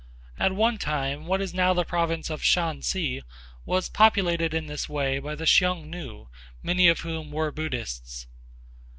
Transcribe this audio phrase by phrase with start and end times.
[0.39, 3.21] At one time what is now the province of Shansi
[3.67, 6.25] was populated in this way by the Hsiung nu,
[6.63, 8.25] many of whom were Buddhists.